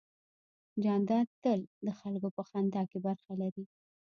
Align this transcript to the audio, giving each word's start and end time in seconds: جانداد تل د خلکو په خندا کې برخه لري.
جانداد 0.83 1.27
تل 1.43 1.59
د 1.85 1.87
خلکو 1.99 2.27
په 2.35 2.41
خندا 2.49 2.81
کې 2.89 2.97
برخه 3.07 3.33
لري. 3.41 3.63